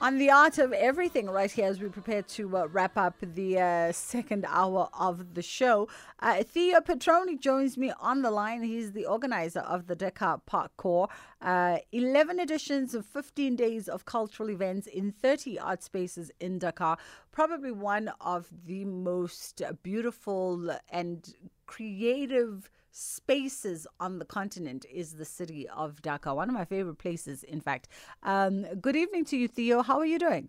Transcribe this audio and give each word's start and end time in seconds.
on 0.00 0.16
the 0.16 0.30
art 0.30 0.56
of 0.58 0.72
everything 0.72 1.28
right 1.28 1.50
here 1.50 1.66
as 1.66 1.78
we 1.78 1.88
prepare 1.88 2.22
to 2.22 2.56
uh, 2.56 2.66
wrap 2.68 2.96
up 2.96 3.16
the 3.20 3.58
uh, 3.58 3.92
second 3.92 4.46
hour 4.48 4.88
of 4.98 5.34
the 5.34 5.42
show. 5.42 5.88
Uh, 6.20 6.42
Theo 6.42 6.80
Petroni 6.80 7.38
joins 7.38 7.76
me 7.76 7.92
on 8.00 8.22
the 8.22 8.30
line. 8.30 8.62
He's 8.62 8.92
the 8.92 9.04
organizer 9.04 9.60
of 9.60 9.88
the 9.88 9.94
Dakar 9.94 10.40
Partcours. 10.46 11.08
Uh, 11.42 11.78
11 11.92 12.40
editions 12.40 12.94
of 12.94 13.04
15 13.04 13.56
days 13.56 13.88
of 13.88 14.06
cultural 14.06 14.50
events 14.50 14.86
in 14.86 15.12
30 15.12 15.58
art 15.58 15.82
spaces 15.82 16.30
in 16.40 16.58
Dakar. 16.58 16.96
Probably 17.30 17.72
one 17.72 18.10
of 18.22 18.48
the 18.66 18.86
most 18.86 19.62
beautiful 19.82 20.76
and 20.88 21.34
creative 21.70 22.68
spaces 22.90 23.86
on 24.00 24.18
the 24.18 24.24
continent 24.24 24.84
is 24.92 25.14
the 25.14 25.24
city 25.24 25.68
of 25.68 26.02
Dakar, 26.02 26.34
one 26.34 26.48
of 26.48 26.54
my 26.54 26.64
favorite 26.64 26.98
places, 26.98 27.44
in 27.44 27.60
fact. 27.60 27.86
Um, 28.24 28.66
good 28.80 28.96
evening 28.96 29.24
to 29.26 29.36
you, 29.36 29.46
Theo. 29.46 29.82
How 29.82 30.00
are 30.00 30.04
you 30.04 30.18
doing? 30.18 30.48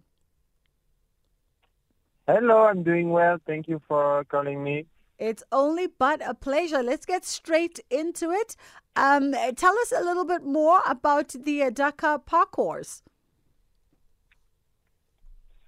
Hello, 2.26 2.64
I'm 2.64 2.82
doing 2.82 3.12
well. 3.12 3.38
Thank 3.46 3.68
you 3.68 3.80
for 3.88 4.24
calling 4.24 4.64
me. 4.64 4.88
It's 5.20 5.44
only 5.52 5.86
but 5.86 6.28
a 6.28 6.34
pleasure. 6.34 6.82
Let's 6.82 7.06
get 7.06 7.24
straight 7.24 7.80
into 7.92 8.32
it. 8.32 8.56
Um, 8.96 9.36
tell 9.56 9.78
us 9.78 9.94
a 9.96 10.04
little 10.04 10.26
bit 10.26 10.44
more 10.44 10.82
about 10.88 11.30
the 11.30 11.62
uh, 11.62 11.70
Dakar 11.70 12.18
Partcours. 12.18 13.04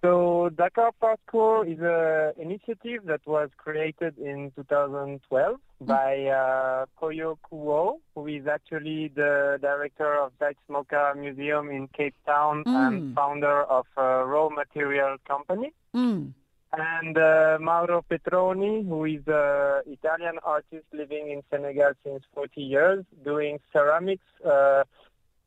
So 0.03 0.49
Dakar 0.49 0.91
Partcours 0.99 1.69
is 1.69 1.79
an 1.79 2.33
initiative 2.37 3.05
that 3.05 3.21
was 3.25 3.49
created 3.55 4.17
in 4.17 4.51
2012 4.53 5.55
mm. 5.55 5.87
by 5.87 6.25
uh, 6.25 6.85
Koyo 7.01 7.37
Kouoh, 7.49 7.99
who 8.13 8.27
is 8.27 8.45
actually 8.45 9.13
the 9.15 9.57
director 9.61 10.13
of 10.21 10.33
MOCAA 10.69 11.15
Museum 11.15 11.69
in 11.69 11.87
Cape 11.87 12.15
Town 12.25 12.65
mm. 12.65 12.87
and 12.87 13.15
founder 13.15 13.63
of 13.63 13.85
a 13.95 14.25
raw 14.25 14.49
material 14.49 15.15
company. 15.25 15.71
Mm. 15.95 16.33
And 16.73 17.17
uh, 17.17 17.59
Mauro 17.61 18.03
Petroni, 18.03 18.85
who 18.85 19.05
is 19.05 19.21
an 19.27 19.83
Italian 19.85 20.37
artist 20.43 20.85
living 20.91 21.31
in 21.31 21.43
Senegal 21.49 21.93
since 22.03 22.23
40 22.33 22.61
years, 22.61 23.05
doing 23.23 23.57
ceramics, 23.71 24.25
uh, 24.45 24.83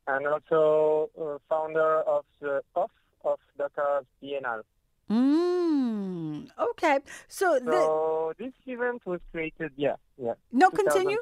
and 0.07 0.27
also 0.27 1.11
uh, 1.21 1.37
founder 1.51 2.01
of 2.03 2.25
the 2.41 2.63
OFF, 2.75 2.91
of 3.27 3.39
Dakar 3.59 4.03
Biennale. 4.23 4.63
Mm, 5.11 6.49
okay. 6.59 6.99
So, 7.29 7.59
so 7.59 8.35
the, 8.39 8.45
this 8.45 8.53
event 8.67 9.03
was 9.07 9.21
created, 9.31 9.73
yeah, 9.77 9.97
yeah. 10.21 10.35
No, 10.53 10.71
continue. 10.71 11.19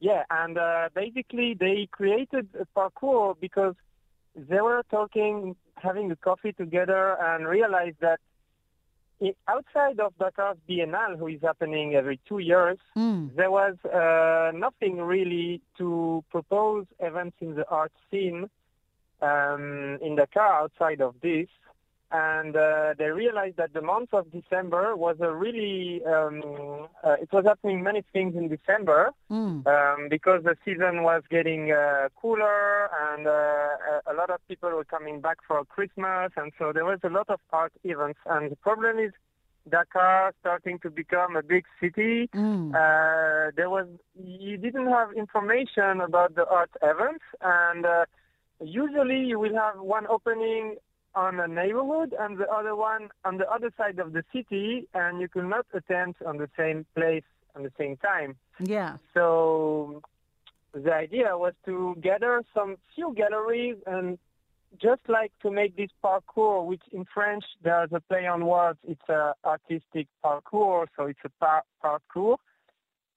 Yeah, 0.00 0.24
and 0.30 0.56
uh, 0.56 0.88
basically 0.94 1.54
they 1.54 1.86
created 1.90 2.48
a 2.58 2.64
Partcours 2.74 3.36
because 3.38 3.74
they 4.34 4.60
were 4.60 4.82
talking, 4.90 5.56
having 5.76 6.10
a 6.10 6.16
coffee 6.16 6.52
together, 6.52 7.16
and 7.20 7.46
realized 7.46 7.96
that 8.00 8.18
outside 9.46 10.00
of 10.00 10.14
Dakar's 10.18 10.56
Biennale, 10.68 11.18
who 11.18 11.26
is 11.26 11.40
happening 11.42 11.94
every 11.94 12.18
two 12.26 12.38
years, 12.38 12.78
mm. 12.96 13.34
there 13.36 13.50
was 13.50 13.76
uh, 13.84 14.56
nothing 14.56 14.96
really 14.96 15.60
to 15.76 16.24
propose 16.30 16.86
events 16.98 17.36
in 17.40 17.54
the 17.54 17.68
art 17.68 17.92
scene 18.10 18.48
um, 19.22 19.98
in 20.02 20.16
Dakar 20.16 20.62
outside 20.62 21.00
of 21.00 21.14
this, 21.22 21.48
and 22.12 22.56
uh, 22.56 22.94
they 22.98 23.10
realized 23.10 23.56
that 23.58 23.72
the 23.72 23.80
month 23.80 24.12
of 24.12 24.30
December 24.32 24.96
was 24.96 25.16
a 25.20 25.32
really 25.32 26.02
um, 26.04 26.88
uh, 27.04 27.12
it 27.20 27.28
was 27.32 27.44
happening 27.44 27.82
many 27.82 28.02
things 28.12 28.34
in 28.34 28.48
December 28.48 29.12
mm. 29.30 29.64
um, 29.66 30.08
because 30.08 30.42
the 30.42 30.56
season 30.64 31.04
was 31.04 31.22
getting 31.30 31.70
uh, 31.70 32.08
cooler 32.20 32.90
and 33.12 33.28
uh, 33.28 34.10
a 34.10 34.14
lot 34.14 34.30
of 34.30 34.40
people 34.48 34.70
were 34.70 34.84
coming 34.84 35.20
back 35.20 35.38
for 35.46 35.64
Christmas, 35.64 36.32
and 36.36 36.52
so 36.58 36.72
there 36.72 36.84
was 36.84 36.98
a 37.04 37.08
lot 37.08 37.28
of 37.30 37.38
art 37.52 37.72
events. 37.84 38.18
And 38.26 38.50
the 38.50 38.56
problem 38.56 38.98
is. 38.98 39.12
Dakar 39.68 40.32
starting 40.40 40.78
to 40.78 40.90
become 40.90 41.36
a 41.36 41.42
big 41.42 41.64
city. 41.80 42.30
Mm. 42.34 42.70
Uh, 42.70 43.52
there 43.54 43.68
was 43.68 43.86
you 44.16 44.56
didn't 44.56 44.86
have 44.86 45.12
information 45.12 46.00
about 46.00 46.34
the 46.34 46.48
art 46.48 46.70
events, 46.82 47.22
and 47.42 47.84
uh, 47.84 48.06
Usually 48.60 49.20
you 49.24 49.38
will 49.38 49.54
have 49.54 49.80
one 49.80 50.06
opening 50.06 50.76
on 51.14 51.40
a 51.40 51.48
neighborhood 51.48 52.14
and 52.18 52.38
the 52.38 52.48
other 52.48 52.76
one 52.76 53.08
on 53.24 53.38
the 53.38 53.50
other 53.50 53.70
side 53.76 53.98
of 53.98 54.12
the 54.12 54.22
city, 54.32 54.88
and 54.94 55.20
you 55.20 55.28
cannot 55.28 55.66
attend 55.72 56.14
on 56.26 56.36
the 56.36 56.48
same 56.56 56.86
place 56.94 57.24
at 57.56 57.62
the 57.62 57.72
same 57.78 57.96
time. 57.96 58.36
Yeah. 58.60 58.98
So 59.14 60.02
the 60.72 60.92
idea 60.92 61.36
was 61.36 61.54
to 61.64 61.96
gather 62.00 62.42
some 62.54 62.76
few 62.94 63.14
galleries 63.14 63.76
and 63.86 64.18
just 64.80 65.00
like 65.08 65.32
to 65.42 65.50
make 65.50 65.76
this 65.76 65.90
parkour, 66.04 66.64
which 66.64 66.82
in 66.92 67.04
French 67.12 67.44
there's 67.62 67.90
a 67.92 68.00
play 68.00 68.26
on 68.26 68.46
words, 68.46 68.78
it's 68.86 69.08
a 69.08 69.34
artistic 69.44 70.06
parkour, 70.24 70.86
so 70.96 71.06
it's 71.06 71.18
a 71.24 71.30
par- 71.40 71.64
parkour. 71.82 72.36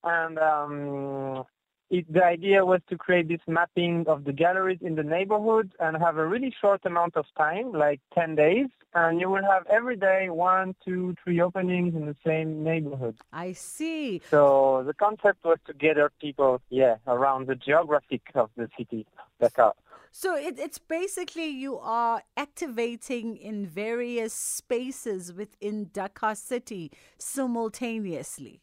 And 0.03 0.39
um, 0.39 1.43
it, 1.89 2.11
the 2.11 2.23
idea 2.23 2.65
was 2.65 2.81
to 2.89 2.97
create 2.97 3.27
this 3.27 3.41
mapping 3.47 4.05
of 4.07 4.23
the 4.23 4.33
galleries 4.33 4.79
in 4.81 4.95
the 4.95 5.03
neighborhood 5.03 5.73
and 5.79 5.97
have 5.97 6.17
a 6.17 6.25
really 6.25 6.53
short 6.59 6.81
amount 6.85 7.15
of 7.15 7.25
time, 7.37 7.71
like 7.71 7.99
10 8.13 8.35
days, 8.35 8.67
and 8.93 9.19
you 9.19 9.29
will 9.29 9.43
have 9.43 9.65
every 9.67 9.95
day 9.95 10.29
one, 10.29 10.75
two, 10.83 11.15
three 11.23 11.41
openings 11.41 11.95
in 11.95 12.05
the 12.05 12.15
same 12.25 12.63
neighborhood. 12.63 13.15
I 13.31 13.53
see. 13.53 14.21
So 14.29 14.83
the 14.85 14.93
concept 14.93 15.43
was 15.43 15.57
to 15.67 15.73
gather 15.73 16.11
people, 16.19 16.61
yeah, 16.69 16.95
around 17.07 17.47
the 17.47 17.55
geographic 17.55 18.21
of 18.35 18.49
the 18.55 18.69
city, 18.77 19.05
Dakar. 19.39 19.73
So 20.15 20.35
it, 20.35 20.59
it's 20.59 20.77
basically 20.77 21.47
you 21.47 21.79
are 21.79 22.21
activating 22.37 23.35
in 23.35 23.65
various 23.65 24.31
spaces 24.31 25.33
within 25.33 25.89
Dakar 25.91 26.35
City 26.35 26.91
simultaneously. 27.17 28.61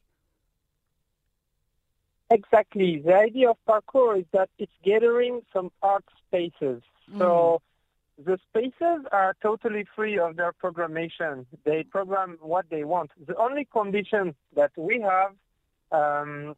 Exactly. 2.31 3.03
The 3.05 3.15
idea 3.15 3.51
of 3.51 3.57
Partcours 3.67 4.21
is 4.21 4.27
that 4.33 4.51
it's 4.59 4.73
gathering 4.85 5.43
some 5.53 5.71
art 5.83 6.05
spaces. 6.27 6.83
Mm. 7.13 7.19
So 7.19 7.61
the 8.25 8.39
spaces 8.49 9.05
are 9.11 9.35
totally 9.43 9.85
free 9.97 10.19
of 10.19 10.37
their 10.37 10.53
programmation. 10.53 11.47
They 11.65 11.83
program 11.83 12.39
what 12.41 12.67
they 12.71 12.85
want. 12.85 13.11
The 13.27 13.37
only 13.37 13.65
condition 13.65 14.35
that 14.55 14.71
we 14.77 15.01
have 15.01 15.33
um, 15.91 16.55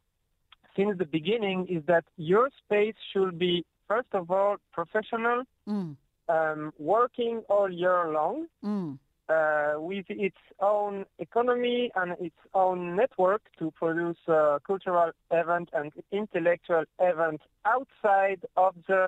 since 0.75 0.97
the 0.97 1.05
beginning 1.05 1.67
is 1.67 1.83
that 1.87 2.05
your 2.17 2.49
space 2.63 2.95
should 3.11 3.39
be, 3.39 3.65
first 3.87 4.09
of 4.13 4.29
all, 4.29 4.57
professional, 4.71 5.43
mm. 5.67 5.95
um, 6.29 6.73
working 6.77 7.41
all 7.49 7.71
year 7.71 8.11
long. 8.11 8.47
Mm 8.63 8.99
uh, 9.33 9.73
with 9.79 10.05
its 10.09 10.37
own 10.59 11.05
economy 11.19 11.91
and 11.95 12.15
its 12.19 12.41
own 12.53 12.95
network 12.95 13.41
to 13.59 13.71
produce 13.71 14.17
uh, 14.27 14.59
cultural 14.65 15.11
event 15.31 15.69
and 15.73 15.91
intellectual 16.11 16.83
event 16.99 17.41
outside 17.65 18.41
of 18.57 18.75
the 18.87 19.07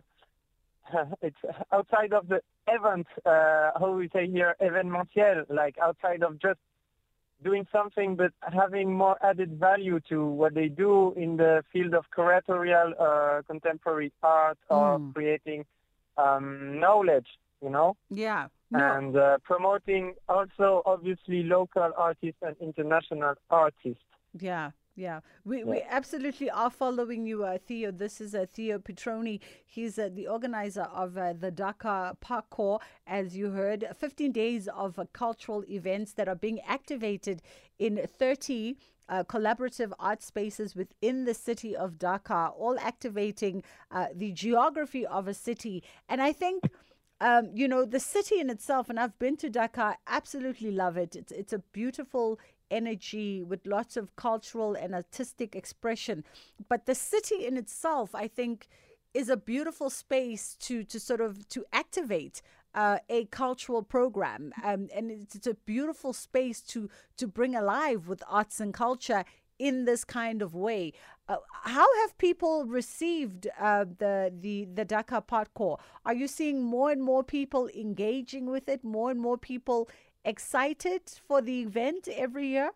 it's 1.21 1.37
outside 1.71 2.13
of 2.13 2.27
the 2.27 2.39
event 2.67 3.07
uh, 3.25 3.71
how 3.79 3.91
we 3.91 4.09
say 4.13 4.27
here 4.27 4.55
evénementiel 4.61 5.45
like 5.49 5.75
outside 5.81 6.21
of 6.23 6.39
just 6.39 6.59
doing 7.43 7.65
something 7.71 8.15
but 8.15 8.31
having 8.61 8.93
more 8.93 9.17
added 9.23 9.59
value 9.59 9.99
to 10.09 10.25
what 10.25 10.53
they 10.53 10.67
do 10.67 11.13
in 11.13 11.37
the 11.37 11.63
field 11.71 11.93
of 11.93 12.05
curatorial 12.15 12.89
uh, 12.99 13.41
contemporary 13.43 14.11
art 14.23 14.57
or 14.69 14.99
mm. 14.99 15.13
creating 15.13 15.65
um, 16.17 16.79
knowledge 16.79 17.27
you 17.61 17.69
know 17.69 17.95
yeah 18.09 18.47
no. 18.71 18.79
and 18.79 19.17
uh, 19.17 19.37
promoting 19.43 20.13
also 20.27 20.81
obviously 20.85 21.43
local 21.43 21.91
artists 21.97 22.39
and 22.41 22.55
international 22.59 23.35
artists. 23.49 24.03
Yeah. 24.39 24.71
Yeah, 24.97 25.19
we, 25.43 25.57
yeah. 25.59 25.65
we 25.65 25.83
absolutely 25.89 26.49
are 26.49 26.69
following 26.69 27.25
you, 27.25 27.43
uh, 27.43 27.57
Theo. 27.57 27.91
This 27.91 28.21
is 28.21 28.33
uh, 28.33 28.45
Theo 28.49 28.79
Petroni. 28.79 29.41
He's 29.65 29.99
uh, 29.99 30.07
the 30.09 30.27
organizer 30.27 30.83
of 30.83 31.17
uh, 31.17 31.33
the 31.33 31.51
Dakar 31.51 32.15
Partcours, 32.21 32.79
as 33.05 33.35
you 33.35 33.49
heard. 33.49 33.85
15 33.93 34.31
days 34.31 34.69
of 34.69 34.97
uh, 34.97 35.03
cultural 35.11 35.65
events 35.69 36.13
that 36.13 36.29
are 36.29 36.35
being 36.35 36.61
activated 36.61 37.41
in 37.77 38.07
30 38.07 38.77
uh, 39.09 39.23
collaborative 39.25 39.91
art 39.99 40.23
spaces 40.23 40.75
within 40.75 41.25
the 41.25 41.33
city 41.33 41.75
of 41.75 41.99
Dakar, 41.99 42.49
all 42.51 42.79
activating 42.79 43.63
uh, 43.91 44.07
the 44.15 44.31
geography 44.31 45.05
of 45.05 45.27
a 45.27 45.33
city. 45.33 45.83
And 46.07 46.21
I 46.21 46.31
think 46.31 46.63
um, 47.21 47.49
you 47.53 47.67
know, 47.67 47.85
the 47.85 47.99
city 47.99 48.39
in 48.39 48.49
itself, 48.49 48.89
and 48.89 48.99
I've 48.99 49.17
been 49.19 49.37
to 49.37 49.49
Dakar, 49.49 49.97
absolutely 50.07 50.71
love 50.71 50.97
it. 50.97 51.15
It's, 51.15 51.31
it's 51.31 51.53
a 51.53 51.59
beautiful 51.59 52.39
energy 52.69 53.41
with 53.41 53.65
lots 53.65 53.95
of 53.95 54.15
cultural 54.15 54.75
and 54.75 54.93
artistic 54.93 55.55
expression. 55.55 56.23
But 56.67 56.85
the 56.85 56.95
city 56.95 57.45
in 57.45 57.57
itself, 57.57 58.13
I 58.13 58.27
think, 58.27 58.67
is 59.13 59.29
a 59.29 59.37
beautiful 59.37 59.89
space 59.89 60.55
to, 60.59 60.83
to 60.83 60.99
sort 60.99 61.21
of 61.21 61.47
to 61.49 61.63
activate 61.71 62.41
uh, 62.73 62.99
a 63.07 63.25
cultural 63.25 63.81
program, 63.81 64.51
um, 64.61 64.89
and 64.93 65.09
it's, 65.09 65.35
it's, 65.35 65.47
a 65.47 65.53
beautiful 65.53 66.11
space 66.11 66.59
to 66.59 66.89
to 67.15 67.25
bring 67.25 67.55
alive 67.55 68.09
with 68.09 68.21
arts 68.27 68.59
and 68.59 68.73
culture 68.73 69.23
in 69.57 69.85
this 69.85 70.03
kind 70.03 70.41
of 70.41 70.53
way. 70.53 70.91
Uh, 71.27 71.37
how 71.63 71.87
have 72.01 72.15
people 72.19 72.65
received 72.65 73.47
uh, 73.59 73.85
the 73.97 74.31
the 74.41 74.67
the 74.73 74.85
Dakar 74.85 75.21
Partcours? 75.21 75.79
Are 76.05 76.13
you 76.13 76.27
seeing 76.27 76.61
more 76.61 76.91
and 76.91 77.01
more 77.01 77.23
people 77.23 77.67
engaging 77.75 78.45
with 78.45 78.69
it? 78.69 78.83
More 78.83 79.09
and 79.09 79.19
more 79.19 79.37
people 79.37 79.89
excited 80.23 81.01
for 81.27 81.41
the 81.41 81.61
event 81.61 82.07
every 82.15 82.47
year? 82.47 82.71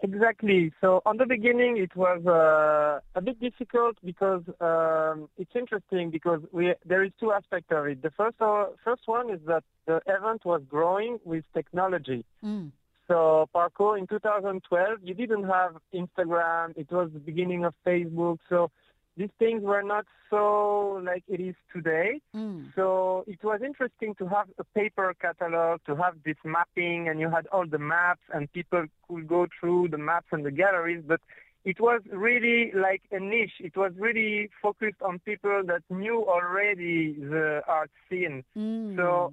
Exactly. 0.00 0.72
So 0.82 1.00
on 1.06 1.16
the 1.16 1.24
beginning, 1.24 1.78
it 1.78 1.96
was 1.96 2.20
uh, 2.26 3.00
a 3.14 3.22
bit 3.22 3.40
difficult 3.40 3.96
because 4.04 4.42
um, 4.60 5.30
it's 5.38 5.56
interesting 5.56 6.10
because 6.10 6.42
we 6.52 6.74
there 6.84 7.02
is 7.02 7.12
two 7.18 7.32
aspects 7.32 7.68
of 7.70 7.86
it. 7.86 8.02
The 8.02 8.10
first 8.10 8.36
uh, 8.40 8.66
first 8.84 9.02
one 9.06 9.30
is 9.30 9.40
that 9.46 9.64
the 9.86 10.02
event 10.06 10.44
was 10.44 10.60
growing 10.68 11.18
with 11.24 11.44
technology. 11.54 12.26
Mm. 12.44 12.72
So 13.08 13.48
Partcours 13.52 14.00
in 14.00 14.06
2012, 14.06 14.98
you 15.02 15.14
didn't 15.14 15.44
have 15.44 15.76
Instagram. 15.94 16.76
It 16.76 16.90
was 16.90 17.10
the 17.12 17.20
beginning 17.20 17.64
of 17.64 17.74
Facebook. 17.86 18.38
So 18.48 18.70
these 19.16 19.30
things 19.38 19.62
were 19.62 19.82
not 19.82 20.06
so 20.28 21.00
like 21.04 21.24
it 21.28 21.40
is 21.40 21.54
today. 21.72 22.20
Mm. 22.34 22.74
So 22.74 23.24
it 23.26 23.42
was 23.42 23.60
interesting 23.64 24.14
to 24.16 24.26
have 24.28 24.48
a 24.58 24.64
paper 24.64 25.14
catalog, 25.20 25.80
to 25.86 25.96
have 25.96 26.14
this 26.24 26.36
mapping, 26.44 27.08
and 27.08 27.20
you 27.20 27.30
had 27.30 27.46
all 27.48 27.66
the 27.66 27.78
maps, 27.78 28.22
and 28.32 28.52
people 28.52 28.86
could 29.08 29.28
go 29.28 29.46
through 29.58 29.88
the 29.88 29.98
maps 29.98 30.26
and 30.32 30.44
the 30.44 30.50
galleries. 30.50 31.02
But 31.06 31.20
it 31.64 31.80
was 31.80 32.02
really 32.12 32.72
like 32.74 33.02
a 33.10 33.18
niche. 33.18 33.58
It 33.60 33.76
was 33.76 33.92
really 33.96 34.50
focused 34.60 35.00
on 35.02 35.18
people 35.20 35.62
that 35.66 35.82
knew 35.90 36.24
already 36.28 37.14
the 37.14 37.62
art 37.66 37.90
scene. 38.08 38.44
Mm. 38.56 38.96
So 38.96 39.32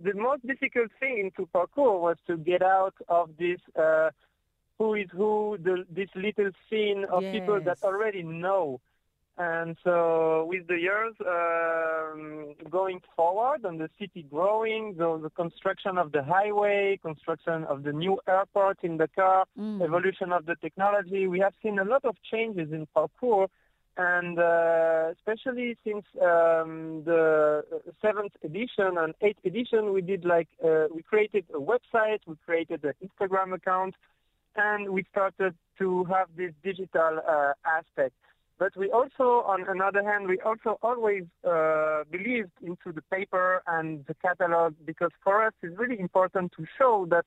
the 0.00 0.14
most 0.14 0.46
difficult 0.46 0.90
thing 0.98 1.18
into 1.18 1.48
Partcours 1.52 2.00
was 2.00 2.16
to 2.26 2.36
get 2.36 2.62
out 2.62 2.94
of 3.08 3.30
this 3.38 3.60
uh, 3.78 4.10
who 4.78 4.94
is 4.94 5.08
who, 5.12 5.58
the, 5.62 5.84
this 5.90 6.08
little 6.14 6.50
scene 6.68 7.04
of 7.10 7.22
yes. 7.22 7.32
people 7.32 7.60
that 7.60 7.78
already 7.82 8.22
know. 8.22 8.80
And 9.38 9.76
so 9.82 10.46
with 10.48 10.66
the 10.66 10.78
years 10.78 11.14
um, 11.20 12.54
going 12.70 13.00
forward 13.16 13.64
and 13.64 13.80
the 13.80 13.88
city 13.98 14.26
growing, 14.30 14.94
the, 14.96 15.18
the, 15.22 15.30
construction 15.30 15.96
of 15.96 16.12
the 16.12 16.22
highway, 16.22 16.98
construction 17.02 17.64
of 17.64 17.82
the 17.82 17.92
new 17.92 18.20
airport 18.28 18.78
in 18.82 18.98
Dakar, 18.98 19.46
mm. 19.58 19.82
evolution 19.82 20.32
of 20.32 20.44
the 20.44 20.56
technology, 20.56 21.26
we 21.26 21.40
have 21.40 21.54
seen 21.62 21.78
a 21.78 21.84
lot 21.84 22.04
of 22.04 22.16
changes 22.30 22.72
in 22.72 22.86
Partcours 22.94 23.48
and 23.96 24.38
uh, 24.38 25.10
especially 25.12 25.76
since 25.84 26.04
um, 26.20 27.02
the 27.04 27.62
seventh 28.00 28.32
edition 28.42 28.96
and 28.96 29.14
eighth 29.20 29.44
edition, 29.44 29.92
we 29.92 30.00
did 30.00 30.24
like 30.24 30.48
uh, 30.64 30.86
we 30.94 31.02
created 31.02 31.44
a 31.54 31.58
website, 31.58 32.20
we 32.26 32.36
created 32.46 32.84
an 32.84 32.94
Instagram 33.04 33.54
account, 33.54 33.94
and 34.56 34.90
we 34.90 35.04
started 35.10 35.54
to 35.78 36.04
have 36.04 36.28
this 36.36 36.52
digital 36.64 37.20
uh, 37.28 37.52
aspect. 37.66 38.14
But 38.58 38.76
we 38.76 38.90
also, 38.90 39.42
on 39.44 39.66
another 39.68 40.02
hand, 40.04 40.28
we 40.28 40.38
also 40.40 40.78
always 40.82 41.24
uh, 41.44 42.04
believed 42.10 42.52
into 42.62 42.92
the 42.94 43.02
paper 43.02 43.62
and 43.66 44.04
the 44.06 44.14
catalog 44.14 44.74
because 44.86 45.10
for 45.24 45.44
us 45.44 45.52
it's 45.62 45.76
really 45.76 45.98
important 45.98 46.52
to 46.56 46.64
show 46.78 47.06
that 47.10 47.24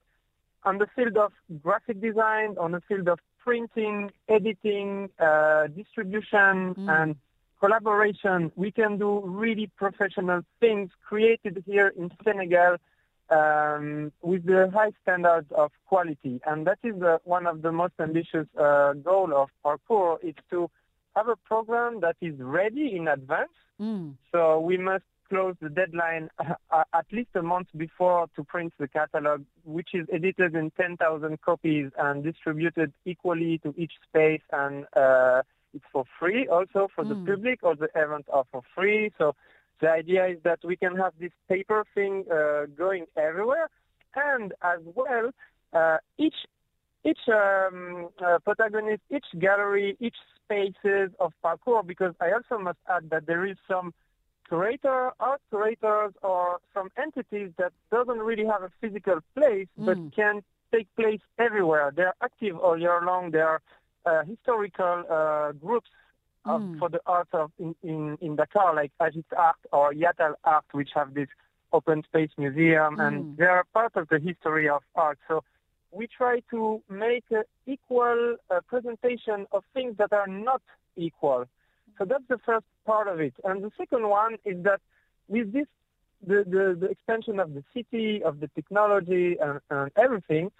on 0.63 0.77
the 0.77 0.88
field 0.95 1.17
of 1.17 1.33
graphic 1.62 2.01
design, 2.01 2.56
on 2.57 2.71
the 2.71 2.81
field 2.88 3.07
of 3.07 3.19
printing, 3.45 4.12
editing, 4.27 5.09
uh, 5.19 5.68
distribution, 5.68 6.75
mm. 6.75 6.89
and 6.89 7.15
collaboration, 7.59 8.51
we 8.56 8.71
can 8.71 8.97
do 8.97 9.21
really 9.24 9.68
professional 9.77 10.42
things 10.59 10.89
created 11.07 11.63
here 11.65 11.94
in 11.97 12.12
Senegal 12.24 12.77
um, 13.30 14.12
with 14.21 14.45
the 14.45 14.69
high 14.74 14.92
standards 15.01 15.47
of 15.51 15.71
quality. 15.88 16.42
And 16.45 16.68
that 16.68 16.80
is 16.83 17.01
uh, 17.01 17.18
one 17.24 17.47
of 17.47 17.62
the 17.62 17.71
most 17.71 17.94
ambitious 18.00 18.47
uh, 18.59 18.94
goal 18.94 19.33
of 19.33 19.50
Partcours 19.63 20.19
is 20.24 20.36
to 20.51 20.69
have 21.15 21.27
a 21.30 21.36
program 21.36 22.01
that 22.01 22.18
is 22.21 22.36
ready 22.38 22.95
in 22.95 23.07
advance. 23.07 23.50
Mm. 23.80 24.15
So 24.31 24.59
we 24.59 24.77
must 24.77 25.06
close 25.30 25.56
the 25.62 25.69
deadline 25.69 26.30
uh, 26.39 26.83
at 26.94 27.06
least 27.12 27.30
a 27.36 27.42
month 27.42 27.68
before 27.75 28.27
to 28.36 28.44
print 28.44 28.74
the 28.80 28.88
catalog, 28.88 29.44
which 29.63 29.89
is 29.94 30.07
edited 30.12 30.56
in 30.56 30.72
10,000 30.72 31.42
copies 31.42 31.92
and 31.98 32.24
distributed 32.24 32.94
equally 33.06 33.57
to 33.60 33.74
each 33.77 33.94
space. 34.07 34.42
And 34.51 34.86
uh, 34.95 35.42
it's 35.74 35.86
for 35.92 36.06
free 36.19 36.48
also 36.48 36.88
for 36.95 37.04
mm. 37.04 37.10
the 37.10 37.16
hmm. 37.16 37.25
public, 37.25 37.60
or 37.63 37.75
the 37.75 37.89
events 37.95 38.30
are 38.31 38.45
for 38.51 38.62
free. 38.74 39.12
So 39.18 39.36
the 39.81 39.89
idea 39.89 40.27
is 40.27 40.38
that 40.44 40.60
we 40.63 40.75
can 40.77 40.95
have 40.95 41.13
this 41.19 41.31
paper 41.50 41.86
thing 41.94 42.25
uh, 42.31 42.66
going 42.77 43.06
everywhere. 43.18 43.69
And 44.16 44.54
as 44.62 44.80
well, 44.95 45.31
uh, 45.74 45.98
each 46.18 46.36
each 47.04 47.19
um, 47.27 48.10
uh, 48.25 48.39
protagonist, 48.39 49.01
each 49.12 49.25
gallery, 49.39 49.95
each 50.00 50.16
spaces 50.44 51.12
of 51.19 51.33
Partcours, 51.44 51.86
because 51.86 52.16
I 52.19 52.31
also 52.31 52.62
must 52.62 52.80
add 52.89 53.10
that 53.12 53.27
there 53.27 53.45
is 53.45 53.57
some 53.68 53.94
curator, 54.47 55.12
art 55.19 55.42
curators, 55.50 56.13
or 56.21 56.59
some 56.74 56.89
entities 56.97 57.51
that 57.57 57.74
doesn't 57.92 58.19
really 58.19 58.45
have 58.45 58.63
a 58.63 58.71
physical 58.81 59.19
place, 59.36 59.68
mm. 59.80 59.86
but 59.86 60.15
can 60.15 60.44
take 60.71 60.88
place 60.95 61.21
everywhere. 61.39 61.92
They're 61.95 62.15
active 62.21 62.57
all 62.57 62.77
year 62.80 63.01
long. 63.06 63.31
They 63.31 63.39
are 63.42 63.62
uh, 64.06 64.24
historical 64.24 65.03
uh, 65.09 65.51
groups 65.53 65.89
of, 66.45 66.62
mm. 66.62 66.80
for 66.80 66.89
the 66.89 67.01
art 67.06 67.30
of 67.33 67.51
in, 67.59 67.75
in, 67.83 68.18
in 68.21 68.36
Dakar, 68.36 68.75
like 68.75 68.92
Agit 69.01 69.25
Art 69.36 69.56
or 69.71 69.94
Yatal 69.94 70.36
Art, 70.44 70.65
which 70.71 70.89
have 70.94 71.13
this 71.13 71.27
open 71.74 72.03
space 72.03 72.30
museum, 72.38 72.98
mm. 72.98 73.07
and 73.07 73.38
they 73.38 73.45
are 73.45 73.65
part 73.74 73.95
of 73.95 74.07
the 74.09 74.19
history 74.19 74.69
of 74.69 74.81
art. 74.95 75.19
So 75.27 75.44
we 75.91 76.07
try 76.07 76.41
to 76.51 76.81
make 76.89 77.25
an 77.31 77.44
equal 77.65 78.36
uh, 78.50 78.59
presentation 78.68 79.48
of 79.51 79.63
things 79.74 79.98
that 79.98 80.13
are 80.13 80.27
not 80.27 80.62
equal. 80.95 81.45
So 81.97 82.06
that's 82.06 82.24
the 82.27 82.39
first 82.45 82.65
part 82.86 83.07
of 83.07 83.19
it. 83.19 83.33
And 83.44 83.63
the 83.63 83.71
second 83.77 84.07
one 84.09 84.38
is 84.45 84.63
that 84.63 84.81
with 85.27 85.53
this, 85.53 85.68
the, 86.25 86.44
the, 86.47 86.77
the 86.80 86.88
expansion 86.88 87.39
of 87.39 87.53
the 87.53 87.63
city, 87.74 88.24
of 88.24 88.39
the 88.39 88.47
technology 88.50 89.38
and, 89.42 89.59
and 89.69 89.92
everything, 89.97 90.51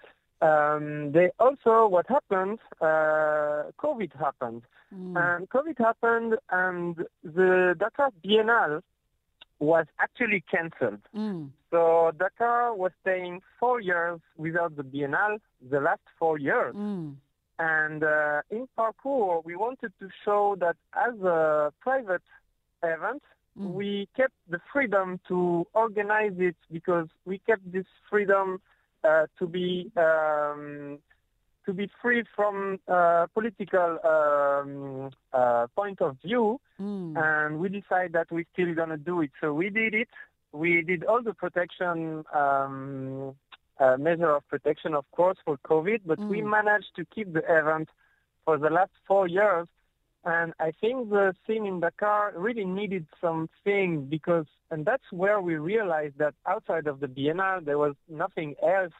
um, 0.42 1.12
they 1.12 1.30
also, 1.40 1.86
what 1.86 2.06
happened, 2.08 2.58
uh, 2.80 3.72
COVID 3.78 4.12
happened. 4.18 4.62
Mm. 4.94 5.16
And 5.16 5.48
COVID 5.48 5.78
happened 5.78 6.36
and 6.50 6.96
the 7.24 7.74
Dakar 7.78 8.10
Biennale 8.24 8.82
was 9.58 9.86
actually 9.98 10.44
cancelled. 10.50 11.00
Mm. 11.16 11.50
So 11.70 12.12
Dakar 12.18 12.74
was 12.74 12.92
staying 13.00 13.40
four 13.58 13.80
years 13.80 14.20
without 14.36 14.76
the 14.76 14.82
Biennale, 14.82 15.38
the 15.70 15.80
last 15.80 16.02
four 16.18 16.38
years. 16.38 16.74
Mm. 16.74 17.14
And 17.58 18.04
uh, 18.04 18.42
in 18.50 18.68
Partcours, 18.76 19.42
we 19.44 19.56
wanted 19.56 19.92
to 20.00 20.08
show 20.24 20.56
that 20.60 20.76
as 20.94 21.18
a 21.22 21.72
private 21.80 22.22
event, 22.82 23.22
mm. 23.58 23.72
we 23.72 24.08
kept 24.16 24.34
the 24.48 24.60
freedom 24.72 25.20
to 25.28 25.66
organize 25.72 26.34
it 26.38 26.56
because 26.70 27.08
we 27.24 27.38
kept 27.38 27.70
this 27.72 27.86
freedom 28.10 28.60
uh, 29.04 29.26
to 29.38 29.46
be 29.46 29.90
um, 29.96 30.98
to 31.64 31.72
be 31.72 31.90
free 32.00 32.24
from 32.34 32.78
uh, 32.88 33.26
political 33.34 33.98
um, 34.04 35.10
uh, 35.32 35.66
point 35.74 36.00
of 36.00 36.16
view, 36.24 36.60
mm. 36.80 37.16
and 37.16 37.58
we 37.58 37.68
decided 37.68 38.12
that 38.12 38.26
we're 38.30 38.44
still 38.52 38.74
gonna 38.74 38.96
do 38.96 39.20
it. 39.22 39.30
So 39.40 39.52
we 39.52 39.70
did 39.70 39.94
it. 39.94 40.08
We 40.52 40.82
did 40.82 41.04
all 41.04 41.22
the 41.22 41.34
protection 41.34 42.24
um, 42.34 43.34
uh, 43.78 43.96
measure 43.98 44.34
of 44.34 44.46
protection, 44.48 44.94
of 44.94 45.04
course, 45.12 45.38
for 45.44 45.58
COVID, 45.58 46.00
but 46.06 46.18
mm. 46.18 46.28
we 46.28 46.42
managed 46.42 46.92
to 46.96 47.04
keep 47.04 47.32
the 47.32 47.42
event 47.48 47.88
for 48.44 48.58
the 48.58 48.70
last 48.70 48.92
four 49.06 49.26
years. 49.26 49.68
And 50.24 50.54
I 50.58 50.72
think 50.80 51.10
the 51.10 51.34
scene 51.46 51.66
in 51.66 51.80
Dakar 51.80 52.32
really 52.36 52.64
needed 52.64 53.06
something 53.20 54.06
because, 54.06 54.46
and 54.70 54.84
that's 54.84 55.04
where 55.12 55.40
we 55.40 55.54
realized 55.56 56.18
that 56.18 56.34
outside 56.46 56.88
of 56.88 56.98
the 56.98 57.06
Biennale, 57.06 57.64
there 57.64 57.78
was 57.78 57.94
nothing 58.08 58.56
else 58.60 58.92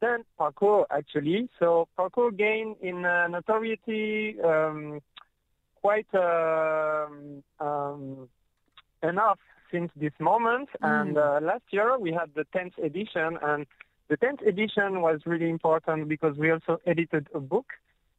than 0.00 0.24
Partcours, 0.38 0.86
actually. 0.90 1.50
So 1.58 1.86
Partcours 1.96 2.34
gained 2.38 2.76
in 2.80 3.04
uh, 3.04 3.28
notoriety 3.28 4.40
um, 4.42 5.00
quite 5.82 6.06
uh, 6.14 7.08
um, 7.60 8.28
enough 9.02 9.38
since 9.72 9.90
this 9.96 10.12
moment. 10.20 10.68
Mm. 10.82 11.00
And 11.00 11.18
uh, 11.18 11.40
last 11.42 11.64
year 11.70 11.98
we 11.98 12.12
had 12.12 12.30
the 12.34 12.44
10th 12.54 12.78
edition, 12.84 13.38
and 13.42 13.66
the 14.08 14.16
10th 14.16 14.46
edition 14.46 15.00
was 15.00 15.20
really 15.26 15.50
important 15.50 16.08
because 16.08 16.36
we 16.36 16.50
also 16.50 16.78
edited 16.86 17.28
a 17.34 17.40
book. 17.40 17.66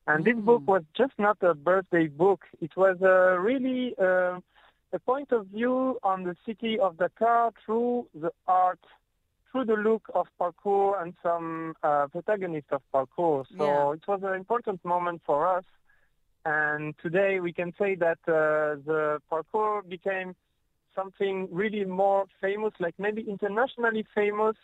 And 0.07 0.25
mm. 0.25 0.25
this 0.25 0.43
book 0.43 0.63
was 0.67 0.83
just 0.97 1.13
not 1.17 1.37
a 1.41 1.53
birthday 1.53 2.07
book. 2.07 2.41
It 2.59 2.71
was 2.75 2.97
a 3.01 3.39
really 3.39 3.95
uh, 4.01 4.39
a 4.93 4.99
point 4.99 5.31
of 5.31 5.47
view 5.47 5.99
on 6.03 6.23
the 6.23 6.35
city 6.45 6.79
of 6.79 6.97
Dakar 6.97 7.51
through 7.65 8.07
the 8.13 8.31
art, 8.47 8.79
through 9.51 9.65
the 9.65 9.73
look 9.73 10.03
of 10.13 10.27
Partcours 10.39 10.97
and 11.01 11.13
some 11.23 11.73
uh, 11.83 12.07
protagonists 12.11 12.71
of 12.71 12.81
Partcours. 12.91 13.47
So 13.57 13.65
yeah. 13.65 13.93
it 13.93 14.07
was 14.07 14.21
an 14.23 14.35
important 14.35 14.85
moment 14.85 15.21
for 15.25 15.57
us. 15.57 15.65
And 16.45 16.93
today 17.01 17.39
we 17.39 17.53
can 17.53 17.73
say 17.79 17.95
that 17.95 18.19
uh, 18.27 18.77
the 18.85 19.19
Partcours 19.29 19.85
became 19.87 20.35
something 20.95 21.47
really 21.51 21.85
more 21.85 22.25
famous, 22.41 22.73
like 22.79 22.95
maybe 22.97 23.21
internationally 23.27 24.05
famous 24.15 24.55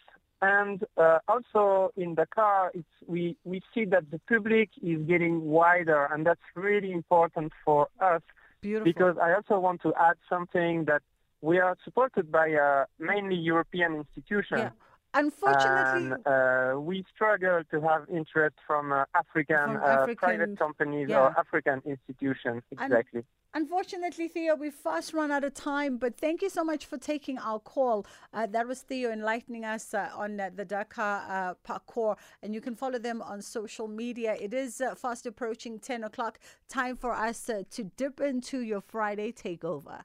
And 0.41 0.85
uh, 0.97 1.19
also 1.27 1.91
in 1.97 2.15
Dakar, 2.15 2.71
it's, 2.73 2.87
we, 3.07 3.35
we 3.43 3.61
see 3.73 3.85
that 3.85 4.09
the 4.09 4.19
public 4.29 4.69
is 4.81 5.01
getting 5.01 5.45
wider, 5.45 6.05
and 6.05 6.25
that's 6.25 6.39
really 6.55 6.91
important 6.91 7.51
for 7.65 7.89
us. 7.99 8.21
Beautiful. 8.61 8.85
Because 8.85 9.15
I 9.21 9.33
also 9.33 9.59
want 9.59 9.81
to 9.81 9.93
add 9.99 10.15
something 10.29 10.85
that 10.85 11.01
we 11.41 11.59
are 11.59 11.75
supported 11.83 12.31
by 12.31 12.47
a 12.47 12.85
mainly 12.99 13.35
European 13.35 13.95
institution. 13.95 14.59
Yeah. 14.59 14.69
Unfortunately, 15.13 16.11
and, 16.11 16.27
uh, 16.27 16.79
we 16.79 17.03
struggle 17.13 17.61
to 17.71 17.81
have 17.81 18.07
interest 18.09 18.55
from 18.67 18.91
uh, 18.91 19.05
African, 19.15 19.55
From 19.57 19.77
uh, 19.77 20.13
private 20.15 20.57
companies 20.59 21.09
yeah. 21.09 21.21
or 21.21 21.39
African 21.39 21.81
institutions. 21.85 22.61
Exactly. 22.71 23.23
Unfortunately, 23.55 24.27
Theo, 24.27 24.55
we've 24.55 24.71
fast 24.71 25.11
run 25.11 25.31
out 25.31 25.43
of 25.43 25.55
time, 25.55 25.97
but 25.97 26.15
thank 26.15 26.43
you 26.43 26.49
so 26.51 26.63
much 26.63 26.85
for 26.85 26.99
taking 26.99 27.39
our 27.39 27.57
call. 27.57 28.05
Uh, 28.31 28.45
that 28.45 28.67
was 28.67 28.81
Theo 28.81 29.11
enlightening 29.11 29.65
us 29.65 29.95
uh, 29.95 30.09
on 30.15 30.39
uh, 30.39 30.51
the 30.55 30.63
Dakar 30.63 31.23
uh, 31.27 31.53
Partcours, 31.67 32.17
and 32.43 32.53
you 32.53 32.61
can 32.61 32.75
follow 32.75 32.99
them 32.99 33.23
on 33.23 33.41
social 33.41 33.87
media. 33.87 34.37
It 34.39 34.53
is 34.53 34.79
uh, 34.79 34.93
fast 34.93 35.25
approaching 35.25 35.79
10 35.79 36.03
o'clock. 36.03 36.39
Time 36.67 36.95
for 36.95 37.11
us 37.11 37.49
uh, 37.49 37.63
to 37.71 37.85
dip 37.85 38.21
into 38.21 38.59
your 38.59 38.81
Friday 38.81 39.31
takeover. 39.31 40.03